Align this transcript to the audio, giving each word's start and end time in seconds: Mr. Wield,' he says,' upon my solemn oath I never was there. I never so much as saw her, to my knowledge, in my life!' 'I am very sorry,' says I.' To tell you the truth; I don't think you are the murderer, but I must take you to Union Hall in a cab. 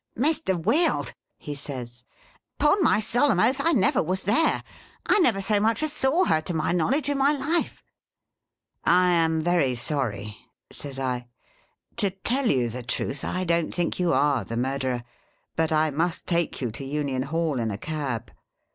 Mr. 0.17 0.57
Wield,' 0.65 1.13
he 1.37 1.53
says,' 1.53 2.03
upon 2.59 2.81
my 2.83 2.99
solemn 2.99 3.39
oath 3.39 3.57
I 3.59 3.71
never 3.73 4.01
was 4.01 4.23
there. 4.23 4.63
I 5.05 5.19
never 5.19 5.43
so 5.43 5.59
much 5.59 5.83
as 5.83 5.93
saw 5.93 6.25
her, 6.25 6.41
to 6.41 6.55
my 6.55 6.71
knowledge, 6.71 7.07
in 7.07 7.19
my 7.19 7.31
life!' 7.31 7.83
'I 8.83 9.09
am 9.11 9.41
very 9.41 9.75
sorry,' 9.75 10.39
says 10.71 10.97
I.' 10.97 11.27
To 11.97 12.09
tell 12.09 12.47
you 12.47 12.67
the 12.69 12.81
truth; 12.81 13.23
I 13.23 13.43
don't 13.43 13.75
think 13.75 13.99
you 13.99 14.11
are 14.11 14.43
the 14.43 14.57
murderer, 14.57 15.03
but 15.55 15.71
I 15.71 15.91
must 15.91 16.25
take 16.25 16.61
you 16.61 16.71
to 16.71 16.83
Union 16.83 17.21
Hall 17.21 17.59
in 17.59 17.69
a 17.69 17.77
cab. 17.77 18.31